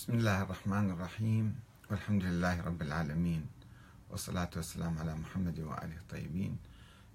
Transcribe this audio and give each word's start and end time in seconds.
بسم 0.00 0.12
الله 0.12 0.42
الرحمن 0.42 0.90
الرحيم. 0.90 1.60
والحمد 1.90 2.24
لله 2.24 2.60
رب 2.60 2.82
العالمين. 2.82 3.46
والصلاة 4.10 4.50
والسلام 4.56 4.98
على 4.98 5.14
محمد 5.14 5.60
وآله 5.60 5.96
الطيبين. 5.96 6.58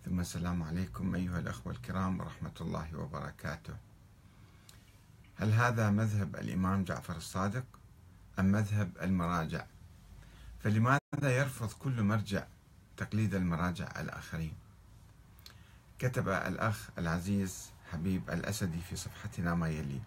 ثم 0.05 0.19
السلام 0.19 0.63
عليكم 0.63 1.15
أيها 1.15 1.39
الأخوة 1.39 1.73
الكرام 1.73 2.19
ورحمة 2.19 2.53
الله 2.61 2.97
وبركاته. 2.97 3.73
هل 5.35 5.51
هذا 5.53 5.89
مذهب 5.89 6.35
الإمام 6.35 6.83
جعفر 6.83 7.15
الصادق 7.15 7.65
أم 8.39 8.45
مذهب 8.45 8.91
المراجع؟ 9.01 9.65
فلماذا 10.63 11.29
يرفض 11.37 11.71
كل 11.73 12.03
مرجع 12.03 12.43
تقليد 12.97 13.35
المراجع 13.35 13.89
الآخرين؟ 13.99 14.53
كتب 15.99 16.29
الأخ 16.29 16.89
العزيز 16.97 17.69
حبيب 17.91 18.29
الأسدي 18.29 18.81
في 18.81 18.95
صفحتنا 18.95 19.55
ما 19.55 19.69
يلي. 19.69 20.01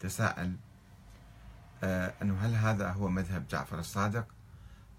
تساءل 0.00 0.56
أنه 1.84 2.38
هل 2.40 2.54
هذا 2.54 2.90
هو 2.90 3.08
مذهب 3.08 3.48
جعفر 3.48 3.78
الصادق 3.78 4.26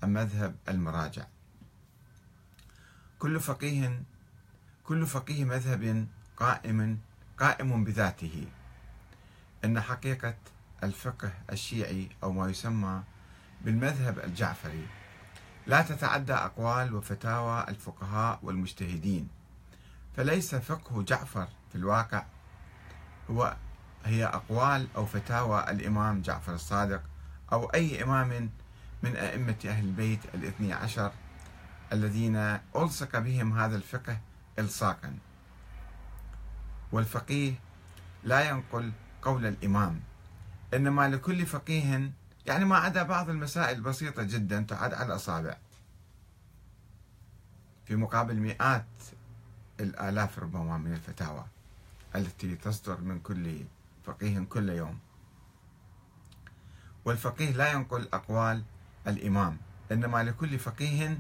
أم 0.04 0.14
مذهب 0.14 0.56
المراجع؟ 0.70 1.26
كل 3.20 3.40
فقيه 3.40 4.04
كل 4.84 5.06
فقيه 5.06 5.46
مذهب 5.46 6.08
قائم 6.38 7.00
قائم 7.38 7.84
بذاته. 7.84 8.48
إن 9.66 9.82
حقيقة 9.82 10.36
الفقه 10.84 11.32
الشيعي 11.52 12.10
أو 12.24 12.32
ما 12.32 12.50
يسمى 12.50 13.04
بالمذهب 13.62 14.20
الجعفري 14.20 14.88
لا 15.68 15.82
تتعدى 15.82 16.34
أقوال 16.34 16.96
وفتاوى 16.96 17.66
الفقهاء 17.68 18.40
والمجتهدين 18.44 19.28
فليس 20.18 20.56
فقه 20.56 21.04
جعفر 21.04 21.48
في 21.70 21.76
الواقع 21.76 22.26
هو 23.30 23.56
هي 24.06 24.26
أقوال 24.26 24.88
أو 24.96 25.06
فتاوى 25.06 25.72
الإمام 25.72 26.22
جعفر 26.22 26.54
الصادق 26.54 27.02
أو 27.52 27.66
أي 27.66 28.04
إمام 28.04 28.50
من 29.04 29.16
أئمة 29.16 29.56
أهل 29.66 29.86
البيت 29.86 30.20
الاثني 30.36 30.74
عشر 30.74 31.12
الذين 31.94 32.36
ألصق 32.76 33.20
بهم 33.20 33.60
هذا 33.60 33.76
الفقه 33.76 34.20
إلصاقا. 34.60 35.18
والفقيه 36.92 37.54
لا 38.24 38.50
ينقل 38.50 38.92
قول 39.22 39.46
الإمام 39.46 40.02
إنما 40.74 41.08
لكل 41.10 41.46
فقيه 41.46 42.12
يعني 42.46 42.66
ما 42.66 42.78
عدا 42.78 43.04
بعض 43.04 43.30
المسائل 43.30 43.78
البسيطة 43.78 44.24
جدا 44.24 44.62
تعد 44.62 44.94
على 44.94 45.06
الأصابع. 45.06 45.58
في 47.86 47.96
مقابل 47.96 48.36
مئات 48.36 48.86
الآلاف 49.80 50.40
ربما 50.40 50.78
من 50.78 50.94
الفتاوى 50.94 51.46
التي 52.16 52.56
تصدر 52.56 53.02
من 53.02 53.20
كل 53.20 53.66
فقيه 54.04 54.40
كل 54.40 54.70
يوم. 54.70 55.00
والفقيه 57.06 57.52
لا 57.52 57.72
ينقل 57.72 58.08
أقوال 58.14 58.64
الإمام 59.08 59.58
إنما 59.92 60.24
لكل 60.24 60.60
فقيه 60.60 61.18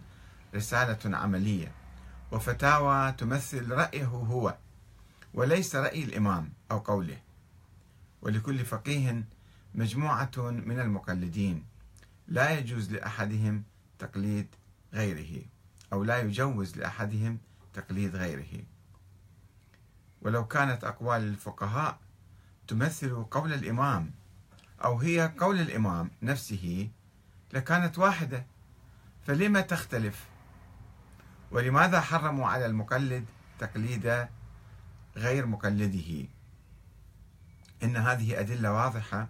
رسالة 0.55 1.17
عملية 1.17 1.71
وفتاوى 2.31 3.11
تمثل 3.11 3.71
رأيه 3.71 4.05
هو 4.05 4.57
وليس 5.33 5.75
رأي 5.75 6.03
الإمام 6.03 6.53
أو 6.71 6.77
قوله. 6.79 7.17
ولكل 8.21 8.65
فقيه 8.65 9.23
مجموعة 9.75 10.31
من 10.37 10.79
المقلدين 10.79 11.65
لا 12.27 12.59
يجوز 12.59 12.91
لأحدهم 12.91 13.63
تقليد 13.99 14.47
غيره 14.93 15.45
أو 15.93 16.03
لا 16.03 16.19
يجوز 16.19 16.77
لأحدهم 16.77 17.37
تقليد 17.73 18.15
غيره. 18.15 18.63
ولو 20.21 20.47
كانت 20.47 20.83
أقوال 20.83 21.21
الفقهاء 21.21 21.99
تمثل 22.69 23.23
قول 23.23 23.53
الإمام 23.53 24.11
أو 24.83 24.99
هي 24.99 25.33
قول 25.39 25.59
الإمام 25.59 26.11
نفسه 26.21 26.89
لكانت 27.53 27.97
واحدة 27.97 28.45
فلما 29.21 29.61
تختلف؟ 29.61 30.25
ولماذا 31.51 32.01
حرموا 32.01 32.47
على 32.47 32.65
المقلد 32.65 33.25
تقليد 33.59 34.27
غير 35.15 35.45
مقلده؟ 35.45 36.27
إن 37.83 37.97
هذه 37.97 38.39
أدلة 38.39 38.73
واضحة 38.73 39.29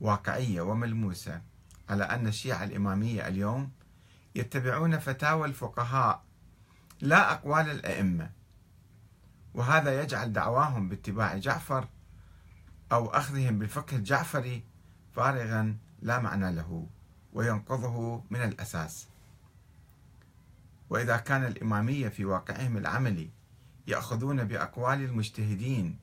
واقعية 0.00 0.60
وملموسة 0.60 1.42
على 1.88 2.04
أن 2.04 2.26
الشيعة 2.26 2.64
الإمامية 2.64 3.28
اليوم 3.28 3.70
يتبعون 4.34 4.98
فتاوى 4.98 5.48
الفقهاء 5.48 6.24
لا 7.00 7.32
أقوال 7.32 7.70
الأئمة 7.70 8.30
وهذا 9.54 10.02
يجعل 10.02 10.32
دعواهم 10.32 10.88
باتباع 10.88 11.36
جعفر 11.36 11.88
أو 12.92 13.06
أخذهم 13.06 13.58
بالفقه 13.58 13.96
الجعفري 13.96 14.64
فارغا 15.12 15.76
لا 16.02 16.18
معنى 16.18 16.52
له 16.52 16.86
وينقضه 17.32 18.24
من 18.30 18.42
الأساس. 18.42 19.06
وإذا 20.90 21.16
كان 21.16 21.44
الإمامية 21.44 22.08
في 22.08 22.24
واقعهم 22.24 22.76
العملي 22.76 23.30
يأخذون 23.86 24.44
بأقوال 24.44 25.04
المجتهدين 25.04 25.98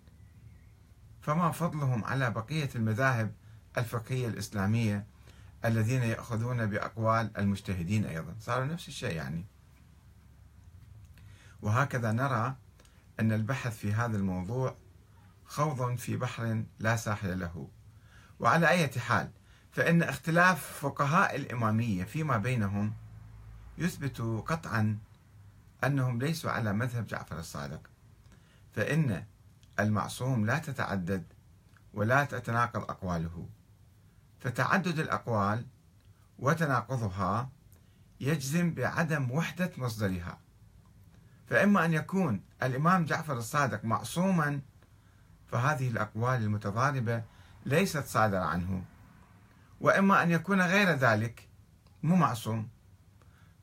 فما 1.21 1.51
فضلهم 1.51 2.05
على 2.05 2.31
بقية 2.31 2.69
المذاهب 2.75 3.31
الفقهية 3.77 4.27
الإسلامية 4.27 5.05
الذين 5.65 6.03
يأخذون 6.03 6.65
بأقوال 6.65 7.37
المجتهدين 7.37 8.05
أيضا. 8.05 8.35
صاروا 8.39 8.65
نفس 8.65 8.87
الشيء 8.87 9.15
يعني. 9.15 9.45
وهكذا 11.61 12.11
نرى 12.11 12.55
أن 13.19 13.31
البحث 13.31 13.77
في 13.77 13.93
هذا 13.93 14.17
الموضوع 14.17 14.75
خوض 15.47 15.95
في 15.95 16.17
بحر 16.17 16.63
لا 16.79 16.95
ساحل 16.95 17.39
له. 17.39 17.69
وعلى 18.39 18.69
أي 18.69 18.89
حال 18.89 19.31
فإن 19.71 20.03
اختلاف 20.03 20.79
فقهاء 20.81 21.35
الإمامية 21.35 22.03
فيما 22.03 22.37
بينهم 22.37 22.93
يثبت 23.77 24.21
قطعا 24.21 24.97
أنهم 25.83 26.19
ليسوا 26.19 26.51
على 26.51 26.73
مذهب 26.73 27.07
جعفر 27.07 27.39
الصادق. 27.39 27.81
فإن 28.75 29.25
المعصوم 29.79 30.45
لا 30.45 30.57
تتعدد 30.57 31.23
ولا 31.93 32.23
تتناقض 32.25 32.81
أقواله. 32.81 33.49
فتعدد 34.39 34.99
الأقوال 34.99 35.65
وتناقضها 36.39 37.49
يجزم 38.19 38.73
بعدم 38.73 39.31
وحدة 39.31 39.71
مصدرها. 39.77 40.39
فإما 41.47 41.85
أن 41.85 41.93
يكون 41.93 42.41
الإمام 42.63 43.05
جعفر 43.05 43.37
الصادق 43.37 43.85
معصوما 43.85 44.61
فهذه 45.51 45.89
الأقوال 45.89 46.41
المتضاربة 46.41 47.23
ليست 47.65 48.05
صادرة 48.05 48.45
عنه. 48.45 48.83
وإما 49.81 50.23
أن 50.23 50.31
يكون 50.31 50.61
غير 50.61 50.89
ذلك 50.89 51.47
مو 52.03 52.15
معصوم. 52.15 52.69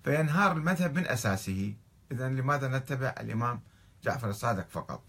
فينهار 0.04 0.52
المذهب 0.52 0.94
من 0.94 1.06
أساسه. 1.06 1.74
إذا 2.12 2.28
لماذا 2.28 2.78
نتبع 2.78 3.14
الإمام 3.20 3.60
جعفر 4.04 4.30
الصادق 4.30 4.68
فقط؟ 4.68 5.02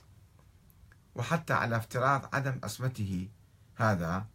وحتى 1.16 1.54
على 1.54 1.78
افتراض 1.78 2.36
عدم 2.36 2.60
عصمته 2.64 3.30
هذا 3.76 4.26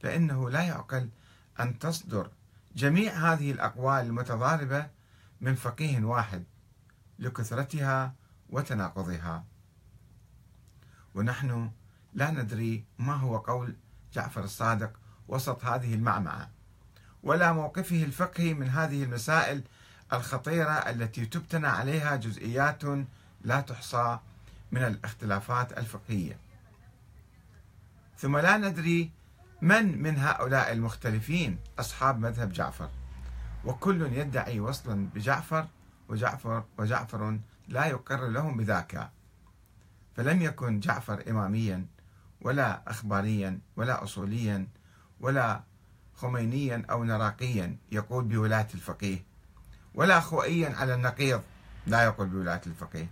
فإنه 0.00 0.50
لا 0.50 0.62
يعقل 0.62 1.08
أن 1.60 1.78
تصدر 1.78 2.30
جميع 2.76 3.12
هذه 3.12 3.52
الأقوال 3.52 4.06
المتضاربة 4.06 4.86
من 5.40 5.54
فقيه 5.54 6.04
واحد 6.04 6.44
لكثرتها 7.18 8.14
وتناقضها. 8.50 9.44
ونحن 11.18 11.70
لا 12.14 12.30
ندري 12.30 12.84
ما 12.98 13.14
هو 13.14 13.36
قول 13.36 13.76
جعفر 14.12 14.44
الصادق 14.44 14.92
وسط 15.28 15.64
هذه 15.64 15.94
المعمعة 15.94 16.50
ولا 17.22 17.52
موقفه 17.52 18.04
الفقهي 18.04 18.54
من 18.54 18.68
هذه 18.68 19.04
المسائل 19.04 19.62
الخطيرة 20.12 20.72
التي 20.72 21.26
تبتنى 21.26 21.66
عليها 21.66 22.16
جزئيات 22.16 22.82
لا 23.44 23.60
تحصى 23.60 24.18
من 24.72 24.82
الاختلافات 24.82 25.78
الفقهية. 25.78 26.38
ثم 28.18 28.36
لا 28.38 28.56
ندري 28.56 29.10
من 29.62 30.02
من 30.02 30.18
هؤلاء 30.18 30.72
المختلفين 30.72 31.58
أصحاب 31.78 32.18
مذهب 32.20 32.52
جعفر 32.52 32.90
وكل 33.64 34.02
يدعي 34.12 34.60
وصلا 34.60 35.06
بجعفر 35.14 35.66
وجعفر 36.08 36.64
وجعفر 36.78 37.38
لا 37.68 37.86
يقر 37.86 38.26
لهم 38.28 38.56
بذاك. 38.56 39.10
فلم 40.18 40.42
يكن 40.42 40.80
جعفر 40.80 41.24
إماميا 41.30 41.86
ولا 42.40 42.90
أخباريا 42.90 43.58
ولا 43.76 44.02
أصوليا 44.02 44.66
ولا 45.20 45.62
خمينيا 46.14 46.82
أو 46.90 47.04
نراقيا 47.04 47.76
يقول 47.92 48.24
بولاية 48.24 48.68
الفقيه 48.74 49.24
ولا 49.94 50.20
خوئيا 50.20 50.76
على 50.76 50.94
النقيض 50.94 51.42
لا 51.86 52.04
يقول 52.04 52.28
بولاية 52.28 52.60
الفقيه. 52.66 53.08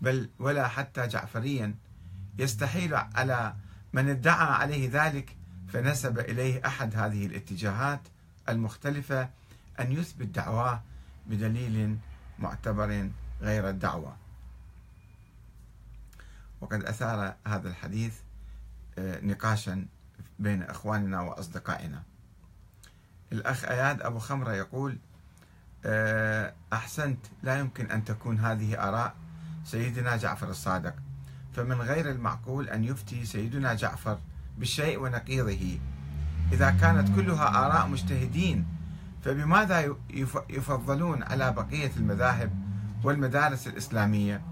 بل 0.00 0.30
ولا 0.38 0.68
حتى 0.68 1.06
جعفريا 1.06 1.74
يستحيل 2.38 2.94
على 2.94 3.54
من 3.92 4.08
ادعى 4.08 4.54
عليه 4.54 4.90
ذلك 4.92 5.36
فنسب 5.68 6.18
إليه 6.18 6.66
أحد 6.66 6.96
هذه 6.96 7.26
الاتجاهات 7.26 8.00
المختلفة 8.48 9.28
أن 9.80 9.92
يثبت 9.92 10.26
دعواه 10.26 10.82
بدليل 11.26 11.98
معتبر 12.38 13.10
غير 13.40 13.68
الدعوة. 13.68 14.27
وقد 16.60 16.84
أثار 16.84 17.34
هذا 17.46 17.68
الحديث 17.68 18.14
آه، 18.98 19.20
نقاشا 19.20 19.86
بين 20.38 20.62
إخواننا 20.62 21.20
وأصدقائنا. 21.20 22.02
الأخ 23.32 23.64
أياد 23.64 24.02
أبو 24.02 24.18
خمرة 24.18 24.52
يقول 24.52 24.98
آه، 25.84 26.54
أحسنت 26.72 27.26
لا 27.42 27.58
يمكن 27.58 27.90
أن 27.90 28.04
تكون 28.04 28.38
هذه 28.38 28.88
آراء 28.88 29.14
سيدنا 29.64 30.16
جعفر 30.16 30.50
الصادق. 30.50 30.94
فمن 31.52 31.80
غير 31.80 32.10
المعقول 32.10 32.68
أن 32.68 32.84
يفتي 32.84 33.24
سيدنا 33.24 33.74
جعفر 33.74 34.18
بالشيء 34.58 34.98
ونقيضه. 35.00 35.78
إذا 36.52 36.70
كانت 36.70 37.16
كلها 37.16 37.66
آراء 37.66 37.88
مجتهدين 37.88 38.66
فبماذا 39.24 39.96
يفضلون 40.50 41.22
على 41.22 41.52
بقية 41.52 41.90
المذاهب 41.96 42.50
والمدارس 43.04 43.66
الإسلامية؟ 43.66 44.42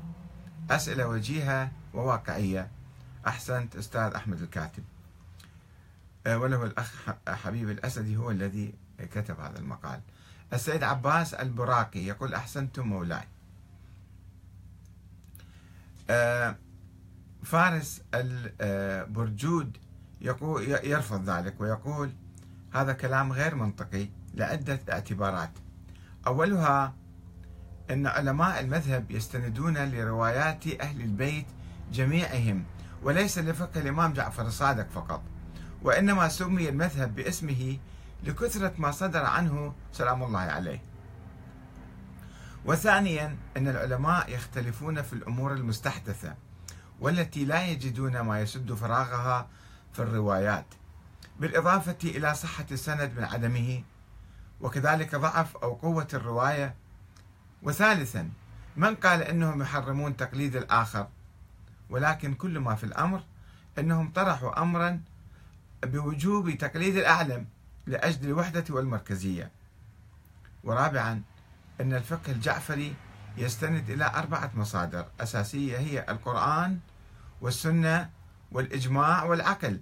أسئلة 0.70 1.08
وجيهة 1.08 1.70
وواقعية. 1.96 2.70
أحسنت 3.26 3.76
أستاذ 3.76 4.12
أحمد 4.14 4.42
الكاتب. 4.42 4.84
آه، 6.26 6.38
وله 6.38 6.64
الأخ 6.64 7.10
حبيب 7.28 7.70
الأسدي 7.70 8.16
هو 8.16 8.30
الذي 8.30 8.74
كتب 8.98 9.40
هذا 9.40 9.58
المقال. 9.58 10.00
السيد 10.52 10.82
عباس 10.82 11.34
البراقي 11.34 12.00
يقول 12.00 12.34
أحسنتم 12.34 12.88
مولاي. 12.88 13.28
آه، 16.10 16.56
فارس 17.44 18.02
البرجود 18.14 19.76
يقول 20.20 20.62
يرفض 20.68 21.30
ذلك 21.30 21.60
ويقول 21.60 22.12
هذا 22.72 22.92
كلام 22.92 23.32
غير 23.32 23.54
منطقي 23.54 24.08
لعدة 24.34 24.80
اعتبارات. 24.90 25.50
أولها 26.26 26.94
أن 27.90 28.06
علماء 28.06 28.60
المذهب 28.60 29.10
يستندون 29.10 29.78
لروايات 29.78 30.66
أهل 30.80 31.00
البيت 31.00 31.46
جميعهم 31.92 32.64
وليس 33.02 33.38
لفقه 33.38 33.80
الإمام 33.80 34.12
جعفر 34.12 34.46
الصادق 34.46 34.90
فقط 34.90 35.22
وإنما 35.82 36.28
سمي 36.28 36.68
المذهب 36.68 37.14
باسمه 37.14 37.78
لكثرة 38.24 38.72
ما 38.78 38.90
صدر 38.90 39.24
عنه 39.24 39.74
سلام 39.92 40.22
الله 40.22 40.38
عليه. 40.38 40.82
وثانيا 42.64 43.36
أن 43.56 43.68
العلماء 43.68 44.30
يختلفون 44.34 45.02
في 45.02 45.12
الأمور 45.12 45.52
المستحدثة 45.52 46.34
والتي 47.00 47.44
لا 47.44 47.66
يجدون 47.66 48.20
ما 48.20 48.40
يسد 48.40 48.72
فراغها 48.72 49.48
في 49.92 50.02
الروايات 50.02 50.66
بالإضافة 51.40 51.96
إلى 52.04 52.34
صحة 52.34 52.66
السند 52.70 53.12
من 53.16 53.24
عدمه 53.24 53.82
وكذلك 54.60 55.14
ضعف 55.14 55.56
أو 55.56 55.74
قوة 55.74 56.08
الرواية. 56.14 56.74
وثالثا 57.62 58.30
من 58.76 58.94
قال 58.94 59.22
أنهم 59.22 59.62
يحرمون 59.62 60.16
تقليد 60.16 60.56
الآخر؟ 60.56 61.08
ولكن 61.90 62.34
كل 62.34 62.58
ما 62.58 62.74
في 62.74 62.84
الأمر 62.84 63.22
أنهم 63.78 64.12
طرحوا 64.12 64.62
أمرا 64.62 65.00
بوجوب 65.82 66.50
تقليد 66.50 66.96
الأعلم 66.96 67.46
لأجل 67.86 68.26
الوحدة 68.26 68.64
والمركزية. 68.70 69.50
ورابعا 70.64 71.22
أن 71.80 71.94
الفقه 71.94 72.32
الجعفري 72.32 72.94
يستند 73.36 73.90
إلى 73.90 74.12
أربعة 74.14 74.50
مصادر 74.54 75.06
أساسية 75.20 75.78
هي 75.78 76.06
القرآن 76.08 76.78
والسنة 77.40 78.10
والإجماع 78.52 79.24
والعقل. 79.24 79.80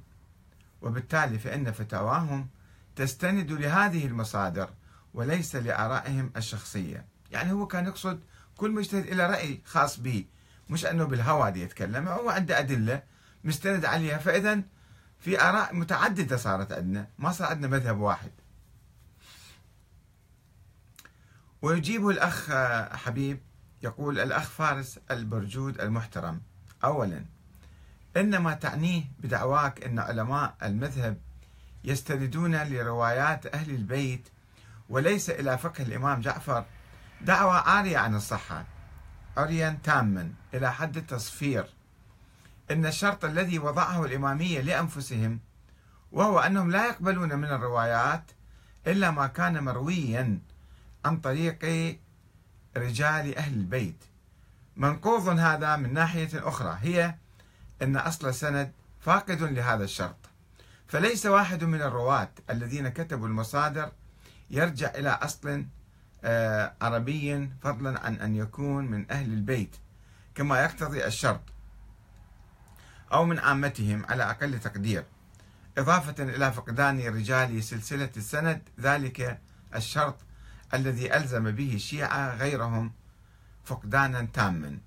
وبالتالي 0.82 1.38
فإن 1.38 1.72
فتاواهم 1.72 2.48
تستند 2.96 3.52
لهذه 3.52 4.06
المصادر 4.06 4.70
وليس 5.14 5.56
لآرائهم 5.56 6.32
الشخصية. 6.36 7.04
يعني 7.30 7.52
هو 7.52 7.66
كان 7.66 7.86
يقصد 7.86 8.20
كل 8.56 8.70
مجتهد 8.70 9.06
إلى 9.06 9.26
رأي 9.26 9.60
خاص 9.64 10.00
به 10.00 10.24
مش 10.68 10.86
أنه 10.86 11.04
بالهوى 11.04 11.50
دي 11.50 11.62
يتكلم 11.62 12.08
هو 12.08 12.30
عنده 12.30 12.58
أدلة 12.58 13.02
مستند 13.44 13.84
عليها. 13.84 14.18
فإذا 14.18 14.60
في 15.20 15.40
آراء 15.42 15.74
متعددة 15.74 16.36
صارت 16.36 16.72
عندنا 16.72 17.08
ما 17.18 17.32
صار 17.32 17.48
عندنا 17.48 17.68
مذهب 17.68 17.98
واحد. 17.98 18.30
ويجيب 21.62 22.08
الأخ 22.08 22.50
حبيب 22.96 23.40
يقول 23.82 24.20
الأخ 24.20 24.42
فارس 24.50 24.98
البرجود 25.10 25.80
المحترم. 25.80 26.40
أولا 26.84 27.24
إنما 28.16 28.54
تعنيه 28.54 29.04
بدعواك 29.18 29.84
أن 29.84 29.98
علماء 29.98 30.54
المذهب 30.62 31.18
يستندون 31.84 32.56
لروايات 32.56 33.46
أهل 33.46 33.70
البيت 33.70 34.28
وليس 34.88 35.30
إلى 35.30 35.58
فقه 35.58 35.82
الإمام 35.82 36.20
جعفر. 36.20 36.64
دعوة 37.20 37.54
عارية 37.54 37.98
عن 37.98 38.14
الصحة. 38.14 38.64
عريا 39.36 39.78
تاما 39.84 40.32
إلى 40.54 40.72
حد 40.72 40.96
التصفير. 40.96 41.66
إن 42.70 42.86
الشرط 42.86 43.24
الذي 43.24 43.58
وضعه 43.58 44.04
الإمامية 44.04 44.60
لأنفسهم 44.60 45.40
وهو 46.12 46.38
أنهم 46.38 46.70
لا 46.70 46.86
يقبلون 46.86 47.34
من 47.34 47.48
الروايات 47.48 48.24
إلا 48.86 49.10
ما 49.10 49.26
كان 49.26 49.64
مرويا 49.64 50.38
عن 51.04 51.16
طريق 51.16 51.64
رجال 52.76 53.38
أهل 53.38 53.54
البيت. 53.54 54.04
منقوض 54.76 55.28
هذا 55.28 55.76
من 55.76 55.94
ناحية 55.94 56.48
أخرى 56.48 56.78
هي 56.82 57.14
أن 57.82 57.96
أصل 57.96 58.28
السند 58.28 58.72
فاقد 59.00 59.42
لهذا 59.42 59.84
الشرط. 59.84 60.16
فليس 60.88 61.26
واحد 61.26 61.64
من 61.64 61.82
الرواة 61.82 62.30
الذين 62.50 62.88
كتبوا 62.88 63.28
المصادر 63.28 63.92
يرجع 64.50 64.90
إلى 64.94 65.08
أصل 65.10 65.64
عربي 66.80 67.50
فضلا 67.62 68.06
عن 68.06 68.14
أن 68.14 68.34
يكون 68.34 68.84
من 68.84 69.10
أهل 69.10 69.32
البيت 69.32 69.76
كما 70.34 70.62
يقتضي 70.62 71.06
الشرط 71.06 71.40
أو 73.12 73.24
من 73.24 73.38
عامتهم 73.38 74.06
على 74.06 74.30
أقل 74.30 74.60
تقدير. 74.60 75.04
إضافة 75.78 76.22
إلى 76.22 76.52
فقدان 76.52 77.00
رجال 77.00 77.64
سلسلة 77.64 78.10
السند 78.16 78.62
ذلك 78.80 79.40
الشرط 79.74 80.16
الذي 80.74 81.16
ألزم 81.16 81.50
به 81.50 81.74
الشيعة 81.74 82.36
غيرهم 82.36 82.92
فقدانا 83.64 84.28
تاما. 84.32 84.78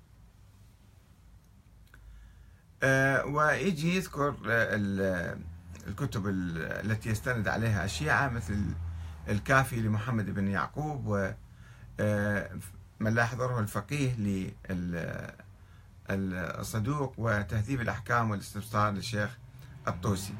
آه، 2.82 3.24
ويجي 3.24 3.96
يذكر 3.96 4.36
الكتب 5.88 6.26
التي 6.26 7.10
يستند 7.10 7.48
عليها 7.48 7.84
الشيعة 7.84 8.28
مثل 8.28 8.74
الكافي 9.28 9.80
لمحمد 9.80 10.30
بن 10.30 10.48
يعقوب 10.48 11.06
ومن 11.06 11.34
آه، 12.00 12.50
لا 13.00 13.22
يحضره 13.22 13.60
الفقيه 13.60 14.14
للصدوق 16.10 17.14
وتهذيب 17.18 17.80
الأحكام 17.80 18.30
والاستبصار 18.30 18.92
للشيخ 18.92 19.38
الطوسي. 19.88 20.34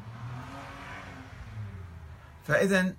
فإذا 2.45 2.95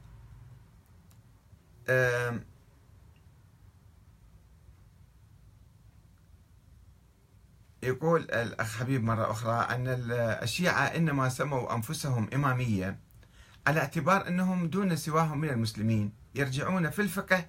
يقول 7.83 8.21
الأخ 8.21 8.79
حبيب 8.79 9.03
مرة 9.03 9.31
أخرى 9.31 9.75
أن 9.75 9.87
الشيعة 10.43 10.81
إنما 10.83 11.29
سموا 11.29 11.75
أنفسهم 11.75 12.29
إمامية. 12.33 12.99
على 13.67 13.79
اعتبار 13.79 14.27
أنهم 14.27 14.67
دون 14.67 14.95
سواهم 14.95 15.37
من 15.37 15.49
المسلمين 15.49 16.11
يرجعون 16.35 16.89
في 16.89 17.01
الفقه 17.01 17.45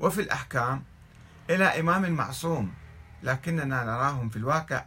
وفي 0.00 0.20
الأحكام 0.20 0.82
إلى 1.50 1.64
إمام 1.64 2.10
معصوم 2.12 2.74
لكننا 3.22 3.84
نراهم 3.84 4.28
في 4.28 4.36
الواقع 4.36 4.84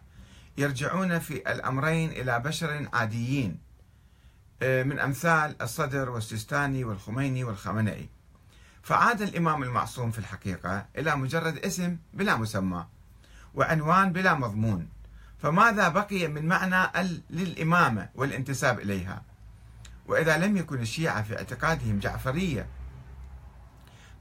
يرجعون 0.57 1.19
في 1.19 1.51
الأمرين 1.51 2.09
إلى 2.09 2.39
بشر 2.39 2.87
عاديين 2.93 3.65
آه، 4.61 4.83
من 4.83 4.99
أمثال 4.99 5.61
الصدر 5.61 6.09
والسيستاني 6.09 6.83
والخميني 6.83 7.43
والخمنئي. 7.43 8.09
فعاد 8.83 9.21
الإمام 9.21 9.63
المعصوم 9.63 10.11
في 10.11 10.19
الحقيقة 10.19 10.85
إلى 10.97 11.15
مجرد 11.15 11.57
اسم 11.57 11.97
بلا 12.13 12.35
مسمى 12.35 12.85
وعنوان 13.55 14.13
بلا 14.13 14.33
مضمون. 14.33 14.87
فماذا 15.39 15.87
بقي 15.89 16.27
من 16.27 16.45
معنى 16.45 17.09
للإمامة 17.29 18.09
والانتساب 18.15 18.79
إليها؟ 18.79 19.21
وإذا 20.07 20.37
لم 20.37 20.57
يكن 20.57 20.81
الشيعة 20.81 21.21
في 21.21 21.37
اعتقادهم 21.37 21.99
جعفرية 21.99 22.67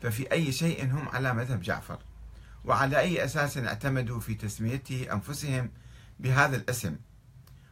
ففي 0.03 0.33
أي 0.33 0.53
شيء 0.53 0.85
هم 0.85 1.09
على 1.09 1.35
مذهب 1.35 1.61
جعفر. 1.61 1.99
وعلى 2.65 2.99
أي 2.99 3.25
أساس 3.25 3.59
اعتمدوا 3.59 4.21
في 4.21 4.35
تسميته 4.35 5.07
أنفسهم 5.13 5.71
بهذا 6.21 6.57
الاسم. 6.57 6.97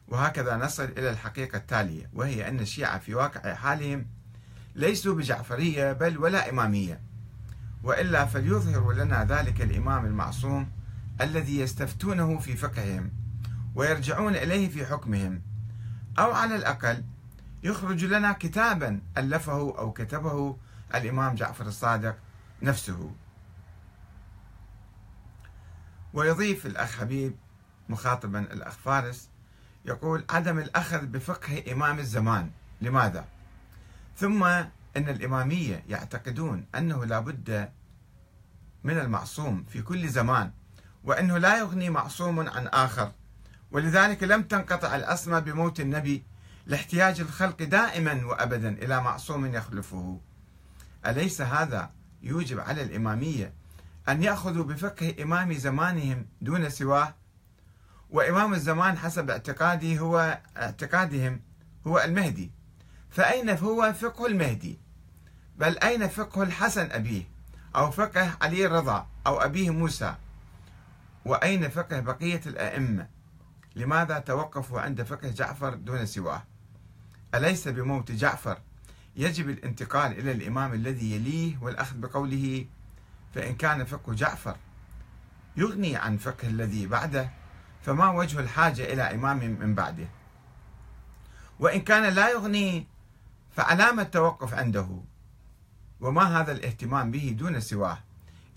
وهكذا 0.08 0.56
نصل 0.56 0.84
إلى 0.84 1.10
الحقيقة 1.10 1.56
التالية 1.56 2.10
وهي 2.12 2.48
أن 2.48 2.60
الشيعة 2.60 2.98
في 2.98 3.14
واقع 3.14 3.54
حالهم 3.54 4.06
ليسوا 4.74 5.14
بجعفرية 5.14 5.92
بل 5.92 6.18
ولا 6.18 6.50
إمامية. 6.50 7.00
وإلا 7.82 8.24
فليظهر 8.24 8.92
لنا 8.92 9.24
ذلك 9.24 9.62
الإمام 9.62 10.06
المعصوم 10.06 10.70
الذي 11.20 11.60
يستفتونه 11.60 12.38
في 12.38 12.56
فقههم 12.56 13.12
ويرجعون 13.74 14.36
إليه 14.36 14.68
في 14.68 14.86
حكمهم 14.86 15.42
أو 16.18 16.32
على 16.32 16.56
الأقل 16.56 17.04
يخرج 17.62 18.04
لنا 18.04 18.32
كتابا 18.32 19.00
ألفه 19.18 19.78
أو 19.78 19.92
كتبه 19.92 20.56
الإمام 20.94 21.34
جعفر 21.34 21.66
الصادق 21.66 22.16
نفسه. 22.62 23.12
ويضيف 26.14 26.66
الأخ 26.66 26.98
حبيب 26.98 27.36
مخاطبا 27.88 28.40
الأخ 28.40 28.72
فارس 28.72 29.28
يقول 29.84 30.24
عدم 30.30 30.58
الأخذ 30.58 31.06
بفقه 31.06 31.72
إمام 31.72 31.98
الزمان. 31.98 32.50
لماذا؟ 32.80 33.24
ثم 34.16 34.44
أن 34.44 35.08
الإمامية 35.08 35.84
يعتقدون 35.88 36.66
أنه 36.74 37.04
لا 37.04 37.20
بد 37.20 37.72
من 38.84 38.98
المعصوم 38.98 39.64
في 39.64 39.82
كل 39.82 40.08
زمان 40.08 40.50
وأنه 41.04 41.38
لا 41.38 41.58
يغني 41.58 41.90
معصوم 41.90 42.40
عن 42.48 42.66
آخر. 42.66 43.12
ولذلك 43.70 44.22
لم 44.22 44.42
تنقطع 44.42 44.96
الأسمى 44.96 45.40
بموت 45.40 45.80
النبي 45.80 46.24
لاحتياج 46.66 47.20
الخلق 47.20 47.62
دائما 47.62 48.26
وأبدا 48.26 48.68
إلى 48.68 49.00
معصوم 49.00 49.46
يخلفه. 49.46 50.20
أليس 51.06 51.40
هذا 51.40 51.90
يوجب 52.22 52.60
على 52.60 52.82
الإمامية 52.82 53.52
أن 54.08 54.22
يأخذوا 54.22 54.64
بفقه 54.64 55.14
إمام 55.22 55.52
زمانهم 55.52 56.26
دون 56.40 56.70
سواه؟ 56.70 57.14
وإمام 58.10 58.54
الزمان 58.54 58.98
حسب 58.98 59.30
اعتقادي 59.30 60.00
هو 60.00 60.40
اعتقادهم 60.56 61.40
هو 61.86 61.98
المهدي. 61.98 62.50
فأين 63.10 63.50
هو 63.50 63.92
فقه 63.92 64.26
المهدي؟ 64.26 64.78
بل 65.56 65.78
أين 65.78 66.08
فقه 66.08 66.42
الحسن 66.42 66.90
أبيه 66.90 67.22
أو 67.76 67.90
فقه 67.90 68.36
علي 68.42 68.66
الرضا 68.66 69.06
أو 69.26 69.40
أبيه 69.40 69.70
موسى؟ 69.70 70.14
وأين 71.24 71.68
فقه 71.68 72.00
بقية 72.00 72.40
الأئمة؟ 72.46 73.08
لماذا 73.76 74.18
توقفوا 74.18 74.80
عند 74.80 75.02
فقه 75.02 75.28
جعفر 75.28 75.74
دون 75.74 76.06
سواه؟ 76.06 76.42
أليس 77.34 77.68
بموت 77.68 78.12
جعفر؟ 78.12 78.58
يجب 79.16 79.50
الانتقال 79.50 80.18
إلى 80.18 80.32
الإمام 80.32 80.72
الذي 80.74 81.14
يليه 81.14 81.58
والأخذ 81.60 81.96
بقوله 81.96 82.66
فإن 83.34 83.54
كان 83.54 83.84
فقه 83.84 84.14
جعفر 84.14 84.56
يغني 85.56 85.96
عن 85.96 86.16
فقه 86.16 86.48
الذي 86.48 86.86
بعده 86.86 87.30
فما 87.82 88.10
وجه 88.10 88.40
الحاجة 88.40 88.92
إلى 88.92 89.14
إمام 89.14 89.38
من 89.60 89.74
بعده؟ 89.74 90.08
وإن 91.58 91.80
كان 91.80 92.14
لا 92.14 92.30
يغني 92.30 92.86
فعلامة 93.50 94.02
التوقف 94.02 94.54
عنده. 94.54 95.02
وما 96.00 96.40
هذا 96.40 96.52
الاهتمام 96.52 97.10
به 97.10 97.36
دون 97.38 97.60
سواه 97.60 97.98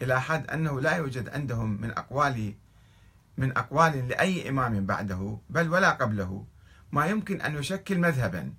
إلى 0.02 0.22
حد 0.22 0.48
أنه 0.48 0.82
لا 0.82 0.96
يوجد 0.96 1.30
عندهم 1.30 1.82
من 1.82 1.92
أقوال 1.92 2.54
من 3.38 3.58
أقوال 3.58 4.08
لأي 4.08 4.50
إمام 4.50 4.86
بعده 4.86 5.38
بل 5.50 5.70
ولا 5.70 5.90
قبله. 5.90 6.46
ما 6.92 7.06
يمكن 7.06 7.42
أن 7.42 7.56
يشكل 7.56 7.98
مذهبا. 7.98 8.54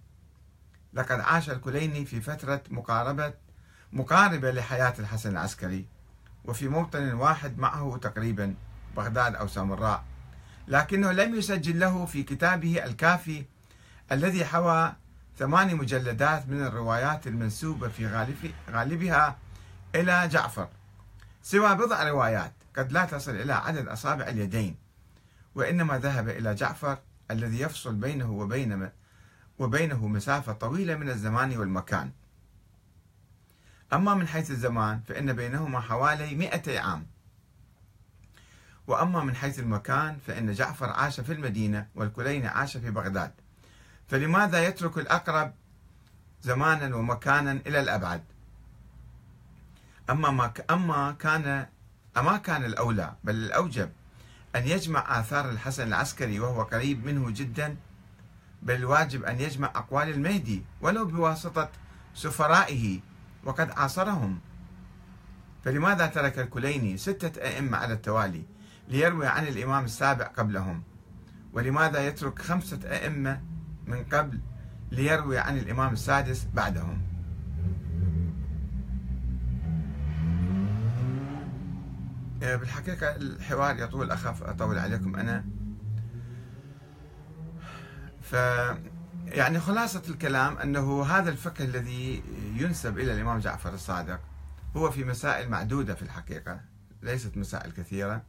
لقد 0.93 1.21
عاش 1.21 1.51
الكليني 1.51 2.05
في 2.05 2.21
فترة 2.21 2.63
مقاربة 2.71 3.35
مقاربة 3.93 4.51
لحياة 4.51 4.95
الحسن 4.99 5.31
العسكري 5.31 5.87
وفي 6.45 6.69
موطن 6.69 7.13
واحد 7.13 7.59
معه 7.59 7.99
تقريبا 8.03 8.55
بغداد 8.97 9.35
أو 9.35 9.47
سامراء 9.47 10.05
لكنه 10.69 11.13
لم 11.13 11.35
يسجل 11.35 11.81
له 11.81 12.07
في 12.07 12.23
كتابه 12.23 12.85
الكافي 12.85 13.45
الذي 14.13 14.45
حوى 14.45 14.93
ثماني 15.39 15.75
مجلدات 15.75 16.49
من 16.49 16.63
الروايات 16.63 17.27
المنسوبة 17.27 17.89
في 17.89 18.07
غالب 18.07 18.53
غالبها 18.71 19.37
إلى 19.95 20.29
جعفر. 20.29 20.69
سوى 21.43 21.75
بضع 21.75 22.09
روايات 22.09 22.53
قد 22.77 22.93
لا 22.93 23.05
تصل 23.05 23.35
إلى 23.35 23.53
عدد 23.53 23.89
أصابع 23.89 24.29
اليدين 24.29 24.77
وإنما 25.55 25.99
ذهب 25.99 26.29
إلى 26.29 26.55
جعفر 26.55 26.99
الذي 27.31 27.61
يفصل 27.61 27.95
بينه 27.95 28.31
وبين 28.31 28.91
وبينه 29.59 30.09
مسافة 30.09 30.53
طويلة 30.53 30.95
من 30.95 31.09
الزمان 31.09 31.57
والمكان. 31.57 32.11
أما 33.93 34.15
من 34.15 34.29
حيث 34.29 34.51
الزمان 34.51 35.01
فإن 35.01 35.33
بينهما 35.33 35.81
حوالي 35.81 36.35
مئة 36.35 36.81
عام. 36.81 37.07
وأما 38.87 39.25
من 39.25 39.35
حيث 39.37 39.59
المكان 39.59 40.19
فإن 40.27 40.53
جعفر 40.53 40.91
عاش 40.91 41.21
في 41.21 41.33
المدينة 41.33 41.87
والكلين 41.95 42.47
عاش 42.47 42.77
في 42.77 42.91
بغداد. 42.91 43.33
فلماذا 44.09 44.65
يترك 44.65 44.99
الأقرب 44.99 45.53
زمانا 46.43 46.97
ومكانا 46.97 47.53
إلى 47.53 47.81
الأبعد؟ 47.81 48.23
أما 50.11 50.31
ما 50.31 50.53
أما 50.71 51.17
كان 51.19 51.67
أما 52.17 52.37
كان 52.37 52.65
الأولى 52.65 53.15
بل 53.25 53.35
الأوجب 53.35 53.91
أن 54.57 54.67
يجمع 54.67 55.21
آثار 55.21 55.51
الحسن 55.51 55.89
العسكري 55.89 56.41
وهو 56.41 56.63
قريب 56.63 57.07
منه 57.07 57.31
جدا 57.31 57.77
بل 58.63 58.75
الواجب 58.75 59.25
أن 59.25 59.41
يجمع 59.41 59.67
أقوال 59.75 60.09
المهدي 60.09 60.63
ولو 60.81 61.05
بواسطة 61.05 61.71
سفرائه 62.15 63.01
وقد 63.45 63.71
عاصرهم. 63.71 64.39
فلماذا 65.65 66.07
ترك 66.07 66.39
الكليني 66.39 66.97
ستة 66.97 67.41
أئمة 67.43 67.79
على 67.79 67.95
التوالي 67.95 68.45
ليروي 68.89 69.27
عن 69.27 69.47
الإمام 69.47 69.85
السابع 69.85 70.27
قبلهم؟ 70.27 70.83
ولماذا 71.53 72.07
يترك 72.07 72.43
خمسة 72.43 72.81
أئمة 72.85 73.41
من 73.87 74.05
قبل 74.05 74.41
ليروي 74.91 75.39
عن 75.39 75.59
الإمام 75.59 75.93
السادس 75.93 76.47
بعدهم؟ 76.55 77.03
بالحقيقة 82.41 83.17
الحوار 83.17 83.79
يطول 83.79 84.11
أخاف 84.11 84.43
أطول 84.43 84.79
عليكم 84.79 85.17
أنا. 85.17 85.45
ف 88.31 88.33
يعني 89.27 89.61
خلاصة 89.61 90.03
الكلام 90.09 90.59
أنه 90.59 91.05
هذا 91.05 91.31
الفقه 91.31 91.65
الذي 91.65 92.23
ينسب 92.57 92.99
إلى 92.99 93.13
الإمام 93.13 93.39
جعفر 93.39 93.75
الصادق 93.75 94.21
هو 94.77 94.91
في 94.91 95.05
مسائل 95.05 95.49
معدودة 95.49 95.95
في 95.95 96.03
الحقيقة 96.03 96.61
ليست 97.03 97.37
مسائل 97.37 97.73
كثيرة. 97.73 98.23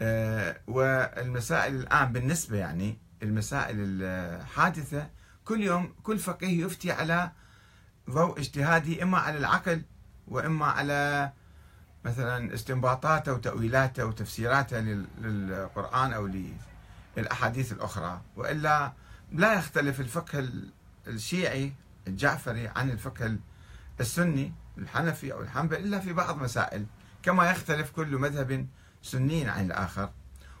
آه، 0.00 0.60
والمسائل 0.66 1.74
الآن 1.74 2.12
بالنسبة 2.12 2.56
يعني 2.56 2.98
المسائل 3.22 3.76
الحادثة 3.78 5.10
كل 5.44 5.60
يوم 5.60 5.94
كل 6.02 6.18
فقيه 6.18 6.64
يفتي 6.64 6.92
على 6.92 7.30
ضوء 8.10 8.38
اجتهادي 8.38 9.02
إما 9.02 9.18
على 9.18 9.38
العقل 9.38 9.82
وإما 10.28 10.66
على 10.66 11.32
مثلا 12.04 12.54
استنباطاته 12.54 13.32
وتأويلاته 13.32 14.04
وتفسيراته 14.04 14.80
للقرآن 15.20 16.12
أو 16.12 16.26
للأحاديث 17.16 17.72
الأخرى. 17.72 18.20
وإلا 18.36 18.92
لا 19.32 19.54
يختلف 19.54 20.00
الفقه 20.00 20.48
الشيعي 21.06 21.72
الجعفري 22.06 22.68
عن 22.68 22.90
الفقه 22.90 23.36
السني 24.00 24.52
الحنفي 24.78 25.32
أو 25.32 25.40
الحنبلي 25.42 25.78
إلا 25.78 26.00
في 26.00 26.12
بعض 26.12 26.42
مسائل. 26.42 26.86
كما 27.22 27.50
يختلف 27.50 27.90
كل 27.90 28.16
مذهب 28.16 28.66
سني 29.02 29.48
عن 29.48 29.66
الآخر. 29.66 30.10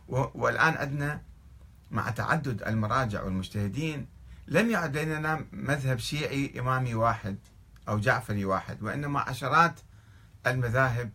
والآن 0.08 0.74
عندنا 0.74 1.22
مع 1.90 2.10
تعدد 2.10 2.62
المراجع 2.62 3.22
والمجتهدين 3.22 4.06
لم 4.48 4.70
يعد 4.70 4.96
لدينا 4.96 5.44
مذهب 5.52 5.98
شيعي 5.98 6.60
إمامي 6.60 6.94
واحد 6.94 7.38
أو 7.88 7.98
جعفري 7.98 8.44
واحد 8.44 8.82
وإنما 8.82 9.20
عشرات 9.20 9.80
المذاهب 10.46 11.10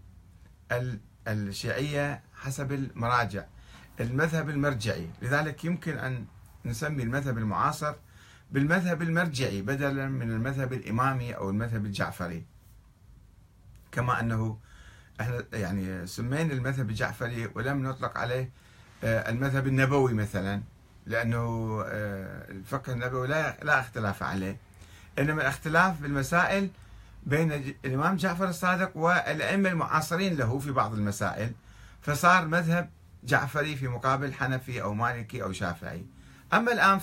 الشيعية 1.28 2.24
حسب 2.34 2.72
المراجع. 2.72 3.44
المذهب 4.00 4.50
المرجعي. 4.50 5.10
لذلك 5.22 5.66
يمكن 5.66 5.98
أن 5.98 6.26
نسمي 6.66 7.04
المذهب 7.04 7.38
المعاصر 7.38 7.96
بالمذهب 8.52 9.02
المرجعي 9.02 9.62
بدلا 9.62 10.08
من 10.08 10.32
المذهب 10.32 10.74
الإمامي 10.74 11.36
أو 11.36 11.50
المذهب 11.50 11.86
الجعفري. 11.86 12.46
كما 13.92 14.20
أنه 14.20 14.60
إحنا 15.22 15.44
يعني 15.54 16.08
سمينا 16.08 16.54
المذهب 16.54 16.90
الجعفري 16.90 17.50
ولم 17.56 17.88
نطلق 17.88 18.18
عليه 18.18 18.50
آه، 19.04 19.30
المذهب 19.30 19.68
النبوي 19.68 20.14
مثلا 20.14 20.62
لأنه 21.06 21.82
آه، 21.86 22.52
الفقه 22.52 22.94
النبوي 22.94 23.28
لا 23.28 23.58
لا 23.64 23.80
اختلاف 23.80 24.24
عليه. 24.24 24.58
إنما 25.20 25.42
الاختلاف 25.42 26.02
بالمسائل 26.02 26.70
بين 27.24 27.52
الإمام 27.86 28.16
جعفر 28.16 28.50
الصادق 28.50 28.98
والأئمة 28.98 29.70
المعاصرين 29.70 30.36
له 30.36 30.60
في 30.60 30.72
بعض 30.72 30.94
المسائل. 30.94 31.52
فصار 32.02 32.48
مذهب 32.48 32.90
جعفري 33.26 33.76
في 33.76 33.88
مقابل 33.88 34.34
حنفي 34.34 34.82
أو 34.82 34.94
مالكي 34.94 35.44
أو 35.44 35.52
شافعي. 35.52 36.06
أما 36.54 36.72
الآن 36.72 37.00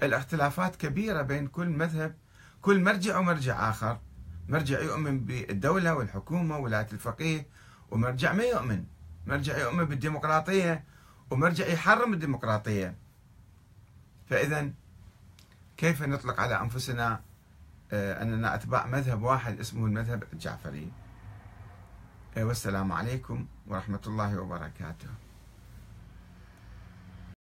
فالاختلافات 0.00 0.76
كبيرة 0.76 1.22
بين 1.22 1.46
كل 1.46 1.68
مذهب 1.68 2.14
كل 2.62 2.84
مرجع 2.84 3.18
ومرجع 3.18 3.70
آخر. 3.70 4.00
مرجع 4.48 4.80
يؤمن 4.80 5.20
بالدولة 5.20 5.94
والحكومة 5.94 6.58
ولاية 6.58 6.88
الفقيه 6.92 7.46
ومرجع 7.90 8.32
ما 8.32 8.44
يؤمن. 8.44 8.84
مرجع 9.26 9.58
يؤمن 9.58 9.84
بالديمقراطية 9.84 10.84
ومرجع 11.30 11.66
يحرم 11.66 12.12
الديمقراطية. 12.12 12.94
فإذا 14.26 14.70
كيف 15.76 16.02
نطلق 16.02 16.40
على 16.40 16.60
أنفسنا 16.60 17.20
آه، 17.92 18.22
أننا 18.22 18.54
أتباع 18.54 18.86
مذهب 18.86 19.22
واحد 19.22 19.60
اسمه 19.60 19.86
المذهب 19.86 20.24
الجعفري؟ 20.32 20.92
آه، 22.36 22.44
والسلام 22.44 22.92
عليكم 22.92 23.46
ورحمة 23.66 24.00
الله 24.06 24.38
وبركاته. 24.40 25.08